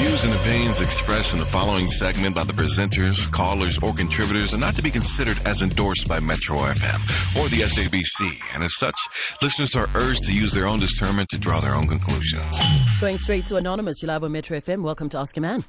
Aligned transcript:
views 0.00 0.24
and 0.24 0.32
opinions 0.32 0.80
expressed 0.80 1.34
in 1.34 1.38
the 1.38 1.44
following 1.44 1.86
segment 1.86 2.34
by 2.34 2.42
the 2.44 2.54
presenters, 2.54 3.30
callers, 3.30 3.78
or 3.82 3.92
contributors 3.92 4.54
are 4.54 4.58
not 4.58 4.74
to 4.74 4.82
be 4.82 4.90
considered 4.90 5.38
as 5.44 5.60
endorsed 5.60 6.08
by 6.08 6.18
Metro 6.20 6.56
FM 6.56 7.00
or 7.38 7.48
the 7.48 7.60
SABC, 7.60 8.32
and 8.54 8.62
as 8.62 8.74
such, 8.76 8.94
listeners 9.42 9.76
are 9.76 9.88
urged 9.94 10.22
to 10.22 10.32
use 10.32 10.52
their 10.52 10.66
own 10.66 10.80
discernment 10.80 11.28
to 11.28 11.38
draw 11.38 11.60
their 11.60 11.74
own 11.74 11.86
conclusions. 11.86 12.60
Going 12.98 13.18
straight 13.18 13.44
to 13.46 13.56
Anonymous, 13.56 14.00
you're 14.00 14.08
live 14.08 14.24
on 14.24 14.32
Metro 14.32 14.58
FM. 14.58 14.82
Welcome 14.82 15.10
to 15.10 15.18
Ask 15.18 15.36
a 15.36 15.40
Man. 15.42 15.64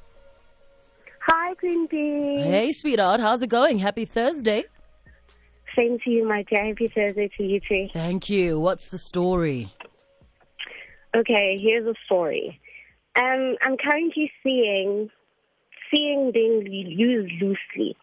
Hi, 1.26 1.54
Queen 1.54 1.86
Bee. 1.86 2.38
Hey, 2.38 2.72
sweetheart, 2.72 3.20
how's 3.20 3.42
it 3.42 3.48
going? 3.48 3.78
Happy 3.80 4.06
Thursday. 4.06 4.64
Same 5.76 5.98
to 6.04 6.10
you, 6.10 6.26
my 6.26 6.42
dear. 6.44 6.64
Happy 6.64 6.88
Thursday 6.88 7.30
to 7.36 7.42
you 7.42 7.60
too. 7.60 7.88
Thank 7.92 8.30
you. 8.30 8.58
What's 8.58 8.88
the 8.88 8.98
story? 8.98 9.68
Okay, 11.14 11.58
here's 11.62 11.86
a 11.86 11.94
story. 12.06 12.58
Um, 13.14 13.56
I'm 13.60 13.76
currently 13.76 14.32
seeing, 14.42 15.10
seeing 15.92 16.32
being 16.32 16.66
used 16.66 17.32
loosely, 17.40 17.96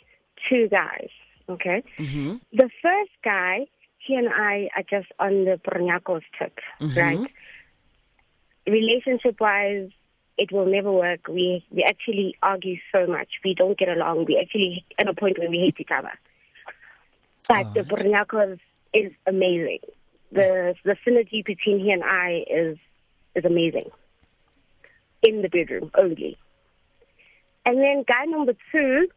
two 0.49 0.67
guys. 0.69 1.09
Okay. 1.49 1.83
Mm-hmm. 1.97 2.35
The 2.53 2.69
first 2.81 3.11
guy, 3.23 3.65
he 3.97 4.15
and 4.15 4.29
I 4.29 4.69
are 4.75 4.83
just 4.83 5.11
on 5.19 5.45
the 5.45 5.59
Brnyakos 5.65 6.21
tip, 6.37 6.57
right? 6.95 7.27
Relationship 8.67 9.39
wise, 9.39 9.89
it 10.37 10.51
will 10.51 10.67
never 10.67 10.91
work. 10.91 11.27
We 11.27 11.65
we 11.71 11.83
actually 11.83 12.35
argue 12.41 12.77
so 12.93 13.07
much. 13.07 13.27
We 13.43 13.55
don't 13.55 13.77
get 13.77 13.89
along. 13.89 14.25
We 14.25 14.37
actually 14.37 14.85
at 14.99 15.07
a 15.07 15.13
point 15.13 15.39
where 15.39 15.49
we 15.49 15.57
hate 15.57 15.75
each 15.79 15.89
other. 15.95 16.13
But 17.47 17.73
the 17.73 17.81
Brnyakos 17.81 18.59
is 18.93 19.11
amazing. 19.25 19.79
The 20.31 20.75
the 20.85 20.95
synergy 21.05 21.43
between 21.43 21.79
he 21.79 21.91
and 21.91 22.03
I 22.03 22.45
is 22.49 22.77
is 23.35 23.43
amazing. 23.43 23.89
In 25.21 25.41
the 25.41 25.49
bedroom 25.49 25.91
only. 25.97 26.37
And 27.65 27.77
then 27.77 28.05
guy 28.07 28.23
number 28.25 28.53
two, 28.71 29.09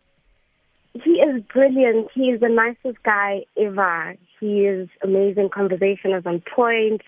he 0.94 1.10
is 1.12 1.42
brilliant. 1.52 2.08
He 2.14 2.30
is 2.30 2.40
the 2.40 2.48
nicest 2.48 3.02
guy 3.02 3.44
ever. 3.58 4.16
He 4.40 4.66
is 4.66 4.88
amazing. 5.02 5.50
Conversation 5.54 6.12
is 6.12 6.26
on 6.26 6.42
point. 6.54 7.02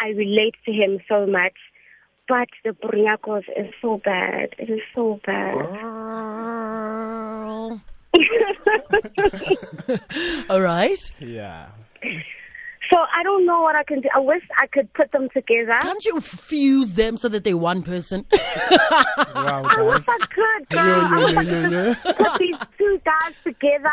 I 0.00 0.08
relate 0.08 0.54
to 0.66 0.72
him 0.72 1.00
so 1.08 1.26
much. 1.26 1.54
But 2.28 2.48
the 2.64 2.70
Brnyakos 2.70 3.44
is 3.56 3.72
so 3.80 4.00
bad. 4.04 4.54
It 4.58 4.68
is 4.68 4.80
so 4.94 5.18
bad. 5.24 5.54
Girl. 5.54 5.68
All 10.50 10.60
right. 10.60 11.12
Yeah. 11.18 11.68
So 12.90 12.96
I 12.96 13.22
don't 13.22 13.44
know 13.44 13.60
what 13.60 13.76
I 13.76 13.82
can 13.84 14.00
do. 14.00 14.08
I 14.14 14.20
wish 14.20 14.42
I 14.56 14.66
could 14.66 14.92
put 14.94 15.12
them 15.12 15.28
together. 15.34 15.76
Can't 15.82 16.04
you 16.06 16.20
fuse 16.20 16.94
them 16.94 17.16
so 17.18 17.28
that 17.28 17.44
they're 17.44 17.56
one 17.56 17.82
person? 17.82 18.24
Wow, 19.34 19.64
I 19.68 19.82
wish 19.82 20.06
guys. 20.06 20.08
I 20.08 20.26
could, 20.26 20.68
girl. 20.68 20.86
Yeah, 20.86 21.08
I 21.10 21.16
wish 21.24 21.32
yeah, 21.32 21.40
I 21.40 21.42
yeah, 21.42 21.94
yeah, 22.04 22.12
put 22.12 22.38
these 22.38 22.56
two 22.76 23.00
guys 23.04 23.34
together. 23.44 23.90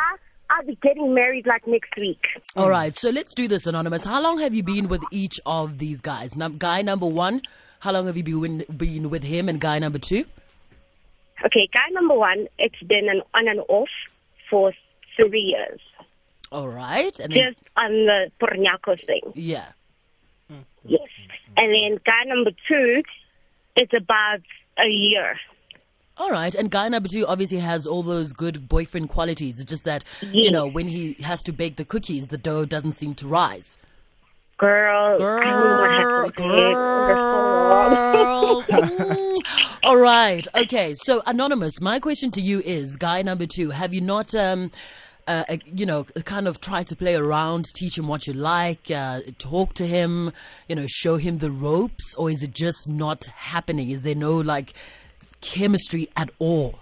I'll 0.49 0.65
be 0.65 0.75
getting 0.81 1.13
married 1.13 1.45
like 1.45 1.67
next 1.67 1.95
week. 1.97 2.27
All 2.55 2.69
right, 2.69 2.95
so 2.95 3.09
let's 3.09 3.33
do 3.33 3.47
this, 3.47 3.67
Anonymous. 3.67 4.03
How 4.03 4.21
long 4.21 4.39
have 4.39 4.53
you 4.53 4.63
been 4.63 4.87
with 4.87 5.03
each 5.11 5.39
of 5.45 5.77
these 5.77 6.01
guys? 6.01 6.35
Num- 6.37 6.57
guy 6.57 6.81
number 6.81 7.05
one, 7.05 7.41
how 7.79 7.91
long 7.91 8.05
have 8.07 8.17
you 8.17 8.23
been, 8.23 8.63
been 8.75 9.09
with 9.09 9.23
him? 9.23 9.49
And 9.49 9.59
guy 9.59 9.79
number 9.79 9.99
two? 9.99 10.25
Okay, 11.45 11.67
guy 11.73 11.89
number 11.91 12.15
one, 12.15 12.47
it's 12.57 12.81
been 12.83 13.09
an 13.09 13.21
on 13.33 13.47
and 13.47 13.59
off 13.67 13.89
for 14.49 14.71
three 15.15 15.41
years. 15.41 15.79
All 16.55 16.69
right. 16.69 17.17
And 17.19 17.33
then, 17.33 17.53
Just 17.53 17.67
on 17.75 17.91
the 17.91 18.31
Pornyakos 18.41 19.05
thing. 19.05 19.21
yeah. 19.35 19.67
Yes. 20.87 21.01
And 21.57 21.73
then 21.73 21.99
guy 22.05 22.23
number 22.27 22.51
two, 22.67 23.01
it's 23.75 23.91
about 23.93 24.39
a 24.77 24.87
year. 24.87 25.35
All 26.17 26.29
right, 26.31 26.53
and 26.55 26.69
guy 26.71 26.87
number 26.89 27.09
two 27.09 27.25
obviously 27.27 27.57
has 27.57 27.85
all 27.85 28.03
those 28.03 28.31
good 28.33 28.69
boyfriend 28.69 29.09
qualities. 29.09 29.55
It's 29.59 29.65
just 29.69 29.83
that, 29.85 30.03
you 30.21 30.49
know, 30.51 30.65
when 30.67 30.87
he 30.87 31.13
has 31.23 31.41
to 31.43 31.51
bake 31.51 31.75
the 31.75 31.83
cookies, 31.83 32.27
the 32.27 32.37
dough 32.37 32.65
doesn't 32.65 32.93
seem 32.93 33.15
to 33.15 33.27
rise. 33.27 33.77
Girl, 34.57 35.15
I 35.15 35.17
don't 35.17 35.43
know 35.43 35.81
what 35.81 35.89
happened 35.91 36.35
to 36.37 36.53
it. 36.53 36.73
For 36.73 38.63
so 38.63 38.75
long. 38.79 38.97
Girl. 39.09 39.35
All 39.83 39.97
right. 39.97 40.47
Okay. 40.55 40.93
So, 40.95 41.21
Anonymous, 41.25 41.81
my 41.81 41.99
question 41.99 42.31
to 42.31 42.41
you 42.41 42.59
is 42.61 42.95
guy 42.95 43.21
number 43.21 43.45
two, 43.45 43.71
have 43.71 43.93
you 43.93 43.99
not, 44.01 44.33
um, 44.35 44.71
uh, 45.27 45.43
you 45.65 45.85
know, 45.85 46.03
kind 46.03 46.47
of 46.47 46.61
try 46.61 46.83
to 46.83 46.95
play 46.95 47.15
around, 47.15 47.65
teach 47.75 47.97
him 47.97 48.07
what 48.07 48.27
you 48.27 48.33
like, 48.33 48.91
uh, 48.91 49.21
talk 49.37 49.73
to 49.75 49.87
him, 49.87 50.31
you 50.69 50.75
know, 50.75 50.85
show 50.87 51.17
him 51.17 51.39
the 51.39 51.51
ropes, 51.51 52.13
or 52.15 52.29
is 52.29 52.43
it 52.43 52.51
just 52.51 52.87
not 52.87 53.25
happening? 53.25 53.89
Is 53.89 54.03
there 54.03 54.15
no, 54.15 54.37
like, 54.37 54.73
chemistry 55.41 56.09
at 56.15 56.29
all? 56.39 56.79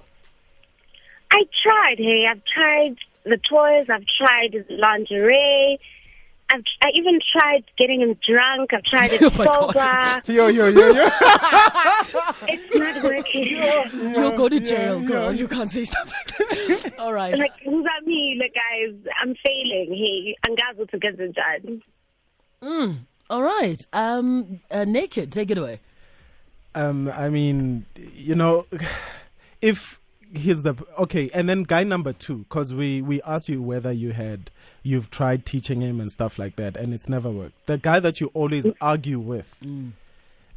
I 1.32 1.44
tried, 1.64 1.98
hey. 1.98 2.28
I've 2.30 2.44
tried 2.46 2.96
the 3.24 3.38
toys. 3.38 3.90
I've 3.90 4.06
tried 4.18 4.66
lingerie. 4.70 5.80
I've, 6.54 6.64
I 6.82 6.90
even 6.94 7.20
tried 7.32 7.64
getting 7.78 8.02
him 8.02 8.16
drunk. 8.30 8.74
I've 8.74 8.84
tried 8.84 9.12
it 9.14 9.22
Oh 9.24 9.32
my 9.38 9.46
God. 9.46 10.22
sober. 10.24 10.32
Yo, 10.32 10.48
yo, 10.48 10.68
yo, 10.68 10.88
yo. 10.92 11.04
It's 12.48 12.76
not 12.76 13.04
working. 13.04 14.14
You'll 14.14 14.32
go 14.38 14.48
to 14.50 14.60
jail, 14.60 15.00
girl. 15.02 15.32
You 15.34 15.48
can't 15.48 15.70
say 15.70 15.84
stuff 15.86 16.12
like 16.12 16.38
that. 16.38 17.00
All 17.00 17.14
right. 17.14 17.38
like, 17.38 17.52
who's 17.66 17.86
at 17.98 18.06
me? 18.06 18.38
Like, 18.40 18.54
guys, 18.54 18.96
I'm 19.22 19.34
failing. 19.46 19.90
Hey, 19.96 20.36
angazo 20.48 20.90
to 20.92 20.98
get 21.00 21.18
the 21.18 21.28
judge. 21.34 21.82
All 23.30 23.42
right. 23.42 23.84
Um, 23.94 24.60
uh, 24.70 24.84
naked, 24.86 25.32
take 25.32 25.50
it 25.52 25.58
away. 25.58 25.80
Um, 26.76 27.10
I 27.10 27.30
mean, 27.30 27.86
you 28.16 28.36
know, 28.36 28.66
if 29.62 30.00
he's 30.34 30.64
the 30.64 30.76
okay, 31.00 31.30
and 31.34 31.48
then 31.48 31.64
guy 31.64 31.84
number 31.84 32.14
two, 32.14 32.40
because 32.40 32.74
we 32.74 33.02
we 33.02 33.22
asked 33.22 33.50
you 33.50 33.62
whether 33.62 33.92
you 33.92 34.12
had 34.12 34.52
you've 34.82 35.10
tried 35.10 35.46
teaching 35.46 35.82
him 35.82 36.00
and 36.00 36.12
stuff 36.12 36.38
like 36.40 36.56
that, 36.58 36.76
and 36.76 36.94
it's 36.94 37.08
never 37.08 37.30
worked. 37.30 37.66
The 37.66 37.78
guy 37.78 38.00
that 38.00 38.20
you 38.20 38.32
always 38.34 38.70
argue 38.82 39.20
with. 39.20 39.56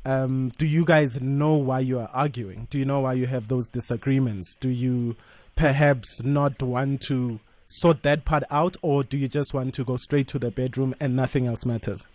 Um, 0.04 0.53
do 0.56 0.66
you 0.66 0.84
guys 0.84 1.20
know 1.20 1.54
why 1.54 1.81
you 1.81 1.98
are 1.98 2.10
arguing? 2.14 2.69
Do 2.70 2.78
you 2.78 2.84
know 2.84 3.00
why 3.00 3.14
you 3.14 3.26
have 3.26 3.48
those 3.48 3.66
disagreements? 3.66 4.54
Do 4.54 4.69
you 4.69 5.16
perhaps 5.56 6.22
not 6.22 6.62
want 6.62 7.00
to 7.03 7.41
sort 7.69 8.04
that 8.04 8.25
part 8.25 8.44
out, 8.50 8.76
or 8.82 9.03
do 9.03 9.16
you 9.16 9.26
just 9.26 9.53
want 9.53 9.75
to 9.75 9.84
go 9.84 9.97
straight 9.97 10.28
to 10.28 10.38
the 10.38 10.53
bedroom 10.53 10.94
and 11.00 11.16
nothing 11.16 11.47
else 11.47 11.66
matters? 11.66 12.06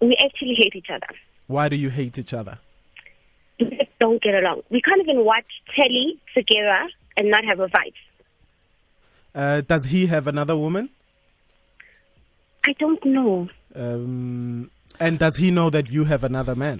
We 0.00 0.16
actually 0.24 0.54
hate 0.54 0.74
each 0.74 0.90
other. 0.92 1.06
Why 1.46 1.68
do 1.68 1.76
you 1.76 1.90
hate 1.90 2.18
each 2.18 2.34
other? 2.34 2.58
Don't 4.02 4.20
get 4.26 4.34
along. 4.34 4.62
We 4.74 4.80
can't 4.86 5.00
even 5.06 5.24
watch 5.24 5.50
telly 5.76 6.18
together 6.34 6.80
and 7.16 7.24
not 7.30 7.44
have 7.44 7.60
a 7.60 7.68
fight. 7.68 7.94
Uh, 9.34 9.60
does 9.72 9.84
he 9.86 10.06
have 10.06 10.26
another 10.26 10.56
woman? 10.56 10.90
I 12.66 12.72
don't 12.82 13.04
know. 13.16 13.48
Um, 13.74 14.70
and 14.98 15.18
does 15.24 15.36
he 15.36 15.50
know 15.50 15.70
that 15.70 15.86
you 15.90 16.04
have 16.04 16.24
another 16.24 16.54
man? 16.54 16.78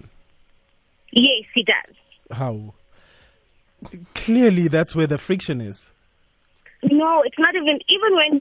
Yes, 1.12 1.44
he 1.54 1.62
does. 1.62 1.94
How? 2.40 2.74
Clearly, 4.14 4.66
that's 4.68 4.94
where 4.96 5.06
the 5.06 5.18
friction 5.18 5.60
is. 5.60 5.90
No, 6.82 7.22
it's 7.26 7.38
not 7.38 7.54
even. 7.54 7.78
Even 7.96 8.12
when 8.20 8.40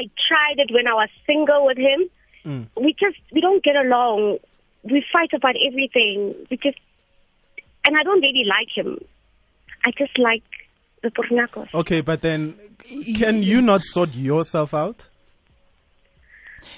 I 0.00 0.02
tried 0.28 0.58
it 0.58 0.70
when 0.72 0.86
I 0.88 0.94
was 0.94 1.08
single 1.26 1.66
with 1.66 1.78
him, 1.78 2.00
Mm. 2.44 2.66
we 2.76 2.92
just 2.98 3.18
we 3.30 3.40
don't 3.40 3.62
get 3.62 3.76
along. 3.76 4.38
We 4.82 5.04
fight 5.12 5.32
about 5.32 5.54
everything. 5.68 6.34
We 6.50 6.56
just, 6.56 6.78
and 7.84 7.96
I 7.96 8.02
don't 8.02 8.20
really 8.20 8.44
like 8.44 8.68
him. 8.74 8.98
I 9.84 9.90
just 9.98 10.18
like 10.18 10.42
the 11.02 11.10
Pornakos. 11.10 11.68
Okay, 11.74 12.00
but 12.00 12.22
then 12.22 12.54
can 13.16 13.42
you 13.42 13.60
not 13.60 13.84
sort 13.84 14.14
yourself 14.14 14.74
out? 14.74 15.08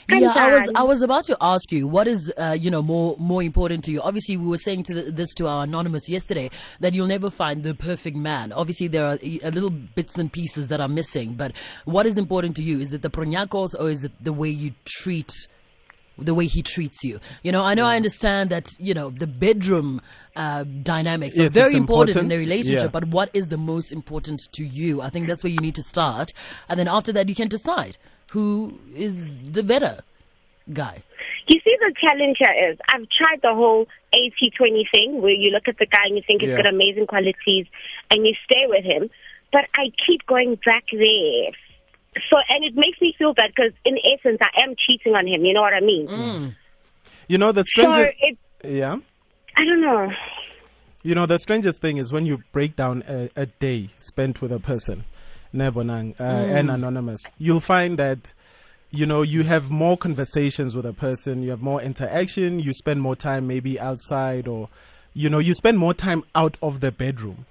Yeah, 0.09 0.33
I 0.35 0.51
was 0.51 0.71
I 0.75 0.83
was 0.83 1.03
about 1.03 1.25
to 1.25 1.37
ask 1.41 1.71
you 1.73 1.87
what 1.87 2.07
is 2.09 2.33
uh, 2.37 2.57
you 2.59 2.71
know 2.71 2.83
more 2.83 3.17
more 3.19 3.43
important 3.43 3.85
to 3.85 3.93
you. 3.93 4.01
Obviously, 4.01 4.37
we 4.37 4.47
were 4.47 4.59
saying 4.59 4.85
to 4.85 4.95
the, 4.95 5.11
this 5.11 5.33
to 5.35 5.47
our 5.47 5.65
anonymous 5.65 6.09
yesterday 6.09 6.51
that 6.81 6.95
you'll 6.95 7.07
never 7.07 7.31
find 7.31 7.63
the 7.63 7.75
perfect 7.75 8.17
man. 8.17 8.53
Obviously, 8.53 8.89
there 8.89 9.05
are 9.05 9.19
a 9.23 9.51
little 9.51 9.71
bits 9.71 10.19
and 10.19 10.33
pieces 10.33 10.69
that 10.69 10.81
are 10.81 10.89
missing. 10.89 11.35
But 11.35 11.53
what 11.85 12.07
is 12.07 12.19
important 12.19 12.57
to 12.57 12.63
you? 12.63 12.81
Is 12.81 12.93
it 12.93 13.03
the 13.03 13.11
pronyakos 13.11 13.71
or 13.79 13.91
is 13.91 14.05
it 14.05 14.13
the 14.23 14.33
way 14.33 14.49
you 14.49 14.73
treat? 14.85 15.33
The 16.17 16.33
way 16.35 16.47
he 16.47 16.63
treats 16.63 17.03
you, 17.03 17.19
you 17.43 17.51
know. 17.51 17.63
I 17.63 17.75
know. 17.75 17.85
I 17.87 17.97
understand 17.97 18.51
that. 18.51 18.69
You 18.79 18.95
know, 18.95 19.11
the 19.11 19.27
bedroom 19.27 20.01
uh, 20.37 20.63
dynamics 20.63 21.37
Yes, 21.37 21.57
are 21.57 21.61
very 21.61 21.67
it's 21.71 21.75
important, 21.77 22.17
in 22.17 22.25
important. 22.27 22.33
a 22.33 22.39
relationship. 22.39 22.85
Yeah. 22.85 22.99
But 23.01 23.07
what 23.09 23.31
is 23.35 23.49
the 23.49 23.57
most 23.57 23.91
important 23.91 24.41
to 24.53 24.65
you? 24.65 25.01
I 25.03 25.11
think 25.11 25.27
that's 25.27 25.43
where 25.43 25.53
you 25.53 25.59
need 25.61 25.75
to 25.75 25.83
start, 25.83 26.33
and 26.69 26.79
then 26.79 26.87
after 26.89 27.13
that, 27.13 27.29
you 27.29 27.35
can 27.35 27.49
decide 27.49 27.97
who 28.31 28.79
is 28.95 29.29
the 29.51 29.63
better 29.63 30.03
guy. 30.73 31.03
You 31.49 31.61
see, 31.61 31.77
the 31.79 31.93
challenge 32.01 32.37
here 32.39 32.71
is 32.71 32.79
I've 32.89 33.07
tried 33.11 33.41
the 33.43 33.53
whole 33.55 33.87
80-20 34.15 34.85
thing 34.91 35.21
where 35.21 35.33
you 35.33 35.51
look 35.51 35.69
at 35.69 35.77
the 35.79 35.85
guy 35.87 36.05
and 36.07 36.17
you 36.17 36.23
think 36.27 36.41
he's 36.41 36.51
Yeah. 36.51 36.57
got 36.57 36.67
amazing 36.67 37.07
qualities 37.07 37.67
and 38.11 38.25
you 38.27 38.35
stay 38.45 38.65
with 38.67 38.83
him, 38.85 39.11
but 39.53 39.65
I 39.75 39.91
keep 40.07 40.25
going 40.27 40.55
back 40.65 40.85
there. 40.91 41.51
Feel 43.25 43.35
bad 43.35 43.51
because 43.55 43.73
in 43.85 43.97
essence 44.13 44.39
I 44.41 44.63
am 44.63 44.75
cheating 44.77 45.15
on 45.15 45.27
him. 45.27 45.45
You 45.45 45.55
know 45.55 45.63
what 45.63 45.75
I 45.75 45.81
mean? 45.81 46.55
You 47.29 47.39
know 47.39 47.53
the 47.53 47.63
So 47.63 47.67
strangest. 47.67 48.15
it, 48.21 48.39
Yeah. 48.63 48.97
I 49.57 49.65
don't 49.65 49.81
know. 49.81 50.11
You 51.03 51.15
know, 51.15 51.27
the 51.27 51.39
strangest 51.39 51.81
thing 51.81 51.99
is 51.99 52.13
when 52.13 52.27
you 52.27 52.43
break 52.53 52.77
down 52.77 53.05
a, 53.09 53.31
a 53.37 53.47
day 53.47 53.91
spent 53.99 54.41
with 54.41 54.51
a 54.51 54.59
person, 54.59 55.05
Nebonang, 55.55 56.19
uh, 56.19 56.23
and 56.25 56.71
anonymous, 56.71 57.21
you'll 57.39 57.61
find 57.61 57.99
that 57.99 58.33
you 58.91 59.05
know 59.07 59.23
you 59.23 59.43
have 59.45 59.71
more 59.71 59.97
conversations 59.99 60.75
with 60.75 60.87
a 60.87 60.93
person, 60.95 61.43
you 61.43 61.51
have 61.51 61.61
more 61.63 61.81
interaction, 61.83 62.59
you 62.59 62.73
spend 62.73 63.01
more 63.03 63.15
time 63.17 63.47
maybe 63.47 63.79
outside, 63.79 64.49
or 64.49 64.69
you 65.13 65.29
know, 65.31 65.39
you 65.39 65.53
spend 65.55 65.79
more 65.79 65.95
time 65.95 66.25
out 66.35 66.57
of 66.63 66.81
the 66.81 66.91
bedroom 66.91 67.45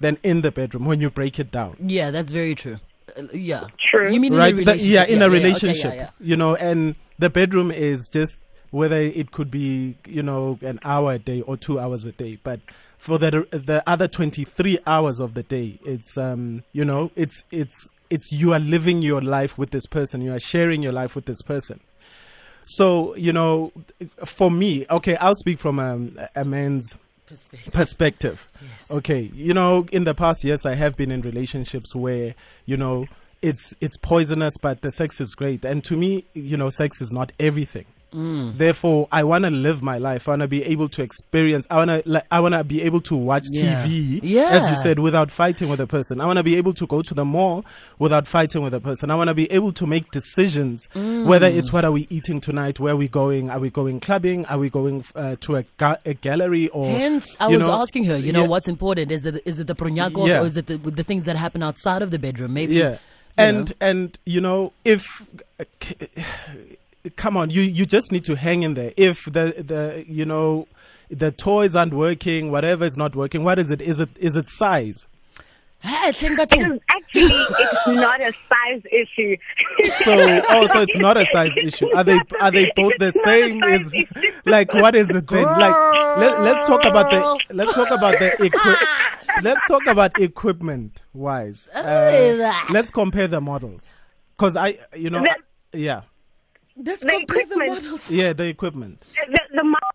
than 0.00 0.18
in 0.22 0.42
the 0.42 0.50
bedroom 0.50 0.84
when 0.84 1.00
you 1.00 1.08
break 1.10 1.38
it 1.40 1.50
down. 1.50 1.76
Yeah, 1.80 2.10
that's 2.10 2.30
very 2.30 2.54
true. 2.54 2.76
Uh, 3.16 3.22
yeah. 3.32 3.66
True. 3.90 4.10
You 4.12 4.20
mean 4.20 4.32
in 4.34 4.38
right? 4.38 4.52
a 4.54 4.56
The- 4.56 4.60
relationship? 4.64 4.92
yeah, 4.92 5.04
in 5.04 5.22
a 5.22 5.26
okay, 5.26 5.34
relationship, 5.34 5.94
yeah, 5.94 6.10
you 6.20 6.36
know, 6.36 6.54
and 6.56 6.94
the 7.18 7.30
bedroom 7.30 7.70
is 7.70 8.08
just 8.08 8.38
whether 8.70 8.96
it 8.96 9.30
could 9.30 9.50
be, 9.50 9.96
you 10.06 10.22
know, 10.22 10.58
an 10.62 10.80
hour 10.84 11.12
a 11.12 11.18
day 11.18 11.40
or 11.42 11.56
two 11.56 11.78
hours 11.78 12.06
a 12.06 12.12
day, 12.12 12.38
but 12.42 12.60
for 12.98 13.18
the 13.18 13.46
the 13.50 13.82
other 13.86 14.08
twenty 14.08 14.44
three 14.44 14.78
hours 14.86 15.20
of 15.20 15.34
the 15.34 15.42
day, 15.42 15.78
it's 15.84 16.16
um, 16.18 16.64
you 16.72 16.84
know, 16.84 17.10
it's 17.14 17.44
it's 17.50 17.88
it's 18.10 18.32
you 18.32 18.52
are 18.52 18.58
living 18.58 19.02
your 19.02 19.20
life 19.20 19.56
with 19.58 19.70
this 19.70 19.86
person, 19.86 20.22
you 20.22 20.32
are 20.34 20.40
sharing 20.40 20.82
your 20.82 20.92
life 20.92 21.14
with 21.14 21.26
this 21.26 21.42
person. 21.42 21.80
So 22.66 23.14
you 23.16 23.32
know, 23.32 23.72
for 24.24 24.50
me, 24.50 24.86
okay, 24.90 25.16
I'll 25.16 25.36
speak 25.36 25.58
from 25.58 25.78
um, 25.78 26.18
a 26.34 26.44
man's 26.44 26.96
Perspective. 27.34 27.72
perspective. 27.74 28.48
Yes. 28.62 28.90
Okay, 28.90 29.30
you 29.34 29.54
know, 29.54 29.86
in 29.90 30.04
the 30.04 30.14
past, 30.14 30.44
yes, 30.44 30.64
I 30.64 30.74
have 30.74 30.96
been 30.96 31.10
in 31.10 31.22
relationships 31.22 31.94
where 31.94 32.34
you 32.64 32.76
know 32.76 33.06
it's 33.42 33.74
it's 33.80 33.96
poisonous, 33.96 34.56
but 34.56 34.82
the 34.82 34.90
sex 34.90 35.20
is 35.20 35.34
great, 35.34 35.64
and 35.64 35.82
to 35.84 35.96
me, 35.96 36.24
you 36.34 36.56
know, 36.56 36.70
sex 36.70 37.00
is 37.00 37.12
not 37.12 37.32
everything. 37.40 37.86
Mm. 38.14 38.56
Therefore, 38.56 39.08
I 39.10 39.24
want 39.24 39.44
to 39.44 39.50
live 39.50 39.82
my 39.82 39.98
life. 39.98 40.28
I 40.28 40.32
want 40.32 40.42
to 40.42 40.48
be 40.48 40.62
able 40.64 40.88
to 40.90 41.02
experience. 41.02 41.66
I 41.68 41.76
want 41.76 41.90
to. 41.90 42.02
Like, 42.06 42.24
I 42.30 42.38
want 42.40 42.54
to 42.54 42.62
be 42.62 42.82
able 42.82 43.00
to 43.02 43.16
watch 43.16 43.44
Yeah. 43.50 43.84
TV, 43.84 44.20
Yeah. 44.22 44.50
as 44.50 44.68
you 44.68 44.76
said, 44.76 44.98
without 45.00 45.30
fighting 45.30 45.68
with 45.68 45.80
a 45.80 45.86
person. 45.86 46.20
I 46.20 46.26
want 46.26 46.36
to 46.36 46.42
be 46.44 46.54
able 46.56 46.74
to 46.74 46.86
go 46.86 47.02
to 47.02 47.14
the 47.14 47.24
mall 47.24 47.64
without 47.98 48.26
fighting 48.26 48.62
with 48.62 48.72
a 48.74 48.80
person. 48.80 49.10
I 49.10 49.14
want 49.16 49.28
to 49.28 49.34
be 49.34 49.50
able 49.50 49.72
to 49.72 49.86
make 49.86 50.10
decisions, 50.12 50.88
Mm. 50.94 51.26
whether 51.26 51.46
it's 51.48 51.72
what 51.72 51.84
are 51.84 51.92
we 51.92 52.06
eating 52.08 52.40
tonight, 52.40 52.78
where 52.78 52.92
are 52.94 52.96
we 52.96 53.08
going, 53.08 53.50
are 53.50 53.58
we 53.58 53.70
going 53.70 53.98
clubbing, 54.00 54.44
are 54.46 54.58
we 54.58 54.70
going 54.70 55.04
uh, 55.16 55.36
to 55.40 55.56
a, 55.56 55.64
ga- 55.78 55.98
a 56.06 56.14
gallery, 56.14 56.68
or 56.68 56.86
Hence, 56.86 57.36
I 57.40 57.48
was 57.48 57.66
know, 57.66 57.72
asking 57.80 58.04
her, 58.04 58.16
you 58.16 58.32
know, 58.32 58.42
yeah. 58.42 58.48
what's 58.48 58.68
important? 58.68 59.10
Is 59.10 59.26
it 59.26 59.42
is 59.44 59.58
it 59.58 59.66
the 59.66 59.74
pronyakos 59.74 60.28
Yeah. 60.28 60.42
or 60.42 60.46
is 60.46 60.56
it 60.56 60.66
the, 60.66 60.76
the 60.78 61.02
things 61.04 61.24
that 61.26 61.36
happen 61.36 61.62
outside 61.62 62.02
of 62.02 62.10
the 62.10 62.18
bedroom? 62.18 62.52
Maybe. 62.54 62.76
yeah 62.76 62.98
and 63.36 63.70
know. 63.70 63.76
and 63.80 64.18
you 64.24 64.40
know 64.40 64.72
if 64.84 65.26
come 67.16 67.36
on 67.36 67.50
you 67.50 67.62
you 67.62 67.84
just 67.86 68.12
need 68.12 68.24
to 68.24 68.34
hang 68.34 68.62
in 68.62 68.74
there. 68.74 68.92
If 68.96 69.24
the 69.24 69.54
the 69.58 70.04
you 70.08 70.24
know 70.24 70.66
the 71.10 71.30
toys 71.30 71.76
aren't 71.76 71.92
working 71.94 72.50
whatever 72.50 72.84
is 72.84 72.96
not 72.96 73.14
working 73.14 73.44
what 73.44 73.58
is 73.58 73.70
it? 73.70 73.80
Is 73.82 74.00
it 74.00 74.08
is 74.18 74.36
it 74.36 74.48
size? 74.48 75.06
Hey, 75.80 76.12
think 76.12 76.32
It 76.40 76.48
better. 76.48 76.74
is. 76.74 76.80
Actually 76.88 77.44
it's 77.58 77.86
not 77.88 78.20
a 78.22 78.32
size 78.48 78.82
issue. 78.90 79.36
so 80.02 80.42
oh 80.48 80.66
so 80.66 80.80
it's 80.80 80.96
not 80.96 81.18
a 81.18 81.26
size 81.26 81.54
issue. 81.58 81.94
Are 81.94 82.02
they 82.04 82.18
are 82.40 82.50
they 82.50 82.72
both 82.74 82.92
the 82.98 83.08
It's 83.08 83.16
not 83.26 83.34
a 83.34 83.42
same? 83.42 83.62
is 83.64 83.94
like 84.46 84.72
what 84.72 84.94
is 84.94 85.10
it 85.10 85.26
then? 85.26 85.44
Like 85.44 85.74
let, 86.16 86.40
let's 86.40 86.66
talk 86.66 86.84
about 86.84 87.10
the 87.10 87.54
let's 87.54 87.74
talk 87.74 87.90
about 87.90 88.18
the 88.18 88.32
equi- 88.42 89.42
let's 89.42 89.66
talk 89.68 89.86
about 89.86 90.18
equipment 90.18 91.02
wise. 91.12 91.68
Uh, 91.68 92.54
let's 92.70 92.90
compare 92.90 93.26
the 93.28 93.40
models. 93.42 93.92
Because 94.36 94.56
i 94.56 94.78
you 94.96 95.10
know 95.10 95.18
I- 95.22 95.36
yeah 95.76 96.02
Let's 96.76 97.00
The 97.00 97.08
compare 97.08 97.46
the 97.46 97.54
equipment. 97.60 98.10
yeah 98.10 98.32
the 98.32 98.46
equipment 98.46 99.06
the, 99.14 99.40
the 99.54 99.64
mo- 99.64 99.92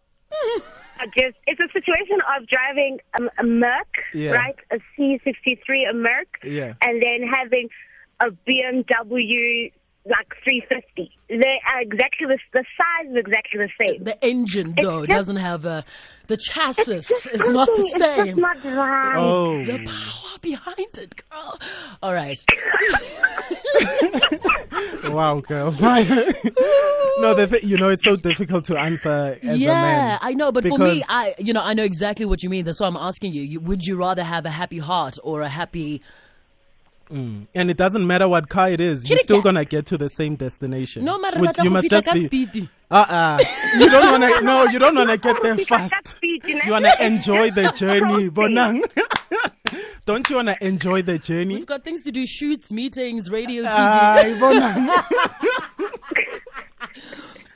are 0.99 1.05
just 1.07 1.37
it's 1.47 1.59
a 1.59 1.69
situation 1.73 2.17
of 2.37 2.47
driving 2.47 2.99
a, 3.19 3.41
a 3.41 3.43
Merc, 3.45 3.87
Yeah. 4.13 4.31
right? 4.31 4.55
A 4.71 4.77
C63, 4.97 5.89
a 5.89 5.93
Merc, 5.93 6.27
Yeah. 6.43 6.73
and 6.81 7.01
then 7.01 7.19
having 7.27 7.69
a 8.21 8.27
BMW 8.47 9.71
like 10.05 10.29
350. 10.43 10.98
They 11.89 11.95
are 11.95 12.07
exactly 12.07 12.27
the, 12.27 12.37
the 12.53 12.63
size 12.77 13.11
is 13.11 13.15
exactly 13.17 13.59
the 13.59 13.69
same. 13.85 14.03
The 14.03 14.25
engine, 14.25 14.75
though, 14.81 15.05
just- 15.05 15.09
doesn't 15.17 15.35
have 15.37 15.65
a. 15.65 15.83
The 16.27 16.37
chassis 16.37 16.93
Just 16.93 17.27
is 17.27 17.49
not 17.49 17.67
the 17.75 17.81
something- 17.81 17.85
It's 17.85 17.97
same. 17.97 18.25
just 18.27 18.37
not 18.37 18.63
right. 18.77 19.15
oh 19.17 19.65
The 19.65 19.79
power 19.79 20.37
behind 20.41 20.97
it, 20.99 21.23
girl. 21.31 21.59
All 22.03 22.13
right. 22.13 22.39
Wow, 25.05 25.41
girls. 25.41 25.81
no, 25.81 27.33
the 27.33 27.47
th- 27.49 27.63
you 27.63 27.77
know 27.77 27.89
it's 27.89 28.03
so 28.03 28.15
difficult 28.15 28.65
to 28.65 28.77
answer 28.77 29.37
as 29.41 29.55
a 29.55 29.57
yeah. 29.57 30.17
I 30.21 30.33
know, 30.33 30.51
but 30.51 30.67
for 30.67 30.77
me, 30.77 31.03
I 31.09 31.33
you 31.39 31.53
know 31.53 31.61
I 31.61 31.73
know 31.73 31.83
exactly 31.83 32.25
what 32.25 32.43
you 32.43 32.49
mean. 32.49 32.65
That's 32.65 32.79
why 32.79 32.87
I'm 32.87 32.97
asking 32.97 33.33
you. 33.33 33.41
you. 33.41 33.59
Would 33.61 33.85
you 33.87 33.95
rather 33.97 34.23
have 34.23 34.45
a 34.45 34.49
happy 34.51 34.77
heart 34.77 35.17
or 35.23 35.41
a 35.41 35.49
happy? 35.49 36.01
And 37.09 37.47
it 37.71 37.77
doesn't 37.77 38.05
matter 38.05 38.27
what 38.27 38.49
car 38.49 38.69
it 38.69 38.79
is, 38.79 39.09
you're 39.09 39.19
still 39.19 39.41
gonna 39.41 39.65
get 39.65 39.85
to 39.87 39.97
the 39.97 40.09
same 40.09 40.35
destination. 40.35 41.03
No 41.05 41.17
matter 41.17 41.39
Which 41.39 41.57
what, 41.57 41.63
you 41.63 41.69
must 41.69 41.89
just 41.89 42.11
be. 42.13 42.25
speedy. 42.27 42.69
Uh 42.91 43.05
uh 43.09 43.39
You 43.77 43.89
don't 43.89 44.11
wanna. 44.11 44.41
No, 44.41 44.63
you 44.65 44.79
don't 44.79 44.95
wanna 44.95 45.17
get 45.17 45.41
there 45.41 45.57
fast. 45.57 46.17
you 46.21 46.61
wanna 46.71 46.91
enjoy 46.99 47.51
the 47.51 47.71
journey, 47.75 48.29
Bonang. 48.29 48.81
Don't 50.05 50.27
you 50.27 50.37
wanna 50.37 50.57
enjoy 50.59 51.03
the 51.03 51.19
journey? 51.19 51.53
We've 51.55 51.67
got 51.67 51.83
things 51.83 52.01
to 52.03 52.11
do: 52.11 52.25
shoots, 52.25 52.71
meetings, 52.71 53.29
radio, 53.29 53.61
TV. 53.63 53.69
Aye, 53.69 54.37
Bonang. 54.39 55.65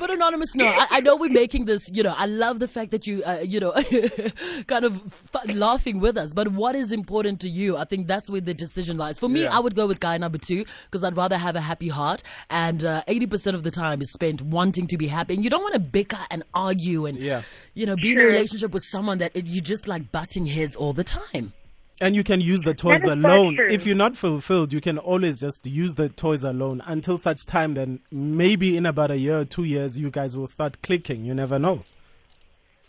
But 0.03 0.11
anonymous, 0.11 0.53
no, 0.53 0.65
I, 0.67 0.87
I 0.97 0.99
know 0.99 1.15
we're 1.15 1.29
making 1.31 1.63
this. 1.63 1.89
You 1.93 2.03
know, 2.03 2.13
I 2.17 2.25
love 2.25 2.59
the 2.59 2.67
fact 2.67 2.91
that 2.91 3.07
you, 3.07 3.23
uh, 3.23 3.37
you 3.53 3.61
know, 3.61 3.71
kind 4.67 4.83
of 4.83 5.01
f- 5.05 5.55
laughing 5.55 6.01
with 6.01 6.17
us. 6.17 6.33
But 6.33 6.49
what 6.49 6.75
is 6.75 6.91
important 6.91 7.39
to 7.39 7.49
you? 7.49 7.77
I 7.77 7.85
think 7.85 8.07
that's 8.07 8.29
where 8.29 8.41
the 8.41 8.53
decision 8.53 8.97
lies. 8.97 9.17
For 9.17 9.29
me, 9.29 9.43
Yeah. 9.43 9.55
I 9.55 9.59
would 9.61 9.75
go 9.75 9.87
with 9.87 10.01
guy 10.01 10.17
number 10.17 10.37
two 10.37 10.65
because 10.87 11.05
I'd 11.05 11.15
rather 11.15 11.37
have 11.37 11.55
a 11.55 11.61
happy 11.61 11.87
heart, 11.87 12.21
and 12.49 12.83
uh, 12.83 13.03
eighty 13.07 13.27
percent 13.27 13.55
of 13.55 13.63
the 13.63 13.71
time 13.71 14.01
is 14.01 14.11
spent 14.11 14.41
wanting 14.41 14.87
to 14.87 14.97
be 14.97 15.07
happy. 15.07 15.35
And 15.35 15.43
you 15.43 15.49
don't 15.49 15.61
want 15.63 15.75
to 15.75 15.79
bicker 15.79 16.19
and 16.29 16.43
argue 16.53 17.05
and, 17.05 17.17
Yeah. 17.17 17.43
you 17.73 17.85
know, 17.85 17.95
be 17.95 18.11
in 18.11 18.19
a 18.19 18.25
relationship 18.25 18.71
with 18.73 18.83
someone 18.83 19.19
that 19.19 19.31
it, 19.33 19.45
you 19.45 19.61
just 19.61 19.87
like 19.87 20.11
butting 20.11 20.47
heads 20.47 20.75
all 20.75 20.91
the 20.91 21.05
time. 21.05 21.53
And 22.01 22.15
you 22.15 22.23
can 22.23 22.41
use 22.41 22.61
the 22.63 22.73
toys 22.73 22.97
is 22.97 23.03
so 23.03 23.13
alone. 23.13 23.57
If 23.69 23.85
you're 23.85 23.95
not 23.95 24.15
fulfilled, 24.15 24.73
you 24.73 24.81
can 24.81 24.97
always 24.97 25.39
just 25.39 25.65
use 25.65 25.93
the 25.95 26.09
toys 26.09 26.43
alone 26.43 26.81
until 26.85 27.17
such 27.17 27.45
time. 27.45 27.75
Then 27.75 27.99
maybe 28.11 28.75
in 28.75 28.85
about 28.85 29.11
a 29.11 29.17
year 29.17 29.39
or 29.39 29.45
two 29.45 29.63
years, 29.63 29.97
you 29.97 30.09
guys 30.09 30.35
will 30.35 30.47
start 30.47 30.81
clicking. 30.81 31.23
You 31.23 31.33
never 31.33 31.59
know. 31.59 31.83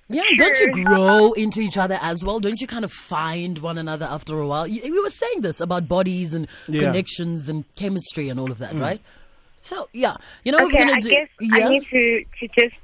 Yeah, 0.09 0.23
don't 0.37 0.59
you 0.59 0.85
grow 0.85 1.33
into 1.33 1.61
each 1.61 1.79
other 1.79 1.99
as 2.03 2.23
well? 2.25 2.39
Don't 2.39 2.61
you 2.61 2.67
kind 2.67 2.85
of 2.85 2.93
find 2.93 3.59
one 3.59 3.78
another 3.78 4.05
after 4.05 4.38
a 4.38 4.47
while? 4.47 4.64
We 4.64 5.00
were 5.00 5.11
saying 5.11 5.40
this 5.40 5.61
about 5.61 5.88
bodies 5.88 6.35
and 6.35 6.47
Yeah. 6.69 6.83
connections 6.83 7.49
and 7.49 7.64
chemistry 7.75 8.28
and 8.28 8.38
all 8.38 8.50
of 8.50 8.59
that, 8.59 8.73
hmm. 8.73 8.81
right? 8.81 9.00
So 9.62 9.88
yeah, 9.95 10.14
you 10.45 10.52
know 10.52 10.59
what 10.59 10.67
Okay, 10.75 10.85
we're 10.85 10.85
gonna 10.87 10.97
I 10.97 11.00
do? 11.00 11.11
guess 11.11 11.28
yeah. 11.40 11.55
I 11.57 11.69
need 11.71 11.87
to 11.87 12.25
to 12.40 12.49
just 12.49 12.76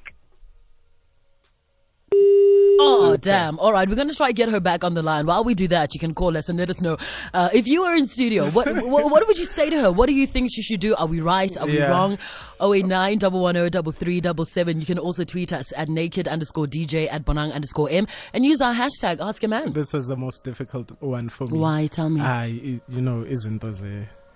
Oh 2.83 3.17
damn! 3.21 3.59
All 3.59 3.73
right, 3.75 3.87
we're 3.87 3.95
gonna 3.95 4.15
try 4.15 4.29
to 4.29 4.33
get 4.33 4.49
her 4.49 4.61
back 4.61 4.85
on 4.85 4.95
the 4.95 5.03
line. 5.03 5.27
While 5.27 5.45
we 5.45 5.55
do 5.55 5.69
that, 5.69 5.93
you 5.93 6.01
can 6.01 6.15
call 6.15 6.35
us 6.37 6.49
and 6.49 6.59
let 6.59 6.71
us 6.71 6.81
know 6.81 6.97
uh, 7.35 7.51
if 7.53 7.67
you 7.67 7.83
were 7.83 7.95
in 7.95 8.07
studio. 8.07 8.49
What, 8.51 8.67
what 8.75 9.11
what 9.11 9.27
would 9.29 9.37
you 9.39 9.45
say 9.45 9.69
to 9.69 9.79
her? 9.81 9.93
What 9.93 10.09
do 10.09 10.15
you 10.15 10.27
think 10.27 10.49
she 10.53 10.63
should 10.63 10.81
do? 10.81 10.95
Are 10.97 11.07
we 11.07 11.21
right? 11.21 11.55
Are 11.59 11.67
we 11.67 11.77
Yeah. 11.79 11.91
wrong? 11.91 12.19
Oh 12.59 12.73
eight 12.73 12.87
nine 12.87 13.19
double 13.19 13.41
one 13.43 13.57
oh 13.59 13.69
double 13.69 13.93
three 13.93 14.21
double 14.23 14.47
seven. 14.47 14.81
You 14.81 14.87
can 14.87 14.99
also 14.99 15.25
tweet 15.25 15.53
us 15.53 15.73
at 15.77 15.89
naked 15.91 16.27
underscore 16.27 16.67
DJ 16.67 17.07
at 17.13 17.25
bonang 17.27 17.53
underscore 17.53 17.91
m 17.91 18.07
and 18.33 18.47
use 18.47 18.63
our 18.63 18.73
hashtag 18.73 19.19
Ask 19.21 19.43
a 19.43 19.49
Man. 19.49 19.73
This 19.75 19.93
was 19.93 20.07
the 20.07 20.17
most 20.17 20.43
difficult 20.43 20.91
one 21.03 21.29
for 21.29 21.47
me. 21.47 21.59
Why? 21.59 21.87
Tell 21.87 22.09
me. 22.09 22.23
I, 22.23 22.47
you 22.47 22.81
know, 22.89 23.23
isn't 23.29 23.61
those, 23.61 23.83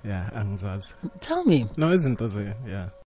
yeah, 0.05 0.29
angizazi. 0.35 0.93
Tell 1.21 1.45
me. 1.45 1.67
No, 1.79 1.93
isn't 1.93 2.19
those, 2.19 2.37
yeah. 2.67 2.89